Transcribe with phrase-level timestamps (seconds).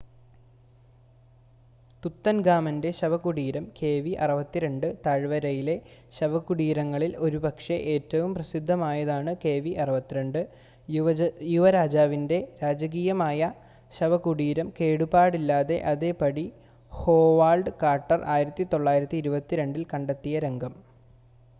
[2.03, 4.71] തുത്തൻഖാമന്റെ ശവകുടീരം കെവി62.
[5.03, 5.75] താഴ്‌വരയിലെ
[6.13, 10.43] ശവകുടീരങ്ങളിൽ ഒരുപക്ഷെ ഏറ്റവും പ്രസിദ്ധമായതാണ് കെവി62
[11.51, 13.51] യുവരാജാവിന്റെ രാജകീയമായ
[13.93, 16.47] ശവകുടീരം കേടുപാടില്ലാതെ അതേപടി
[16.91, 20.75] ഹോവാർഡ് കാർട്ടർ 1922-ൽ കണ്ടെത്തിയ രംഗം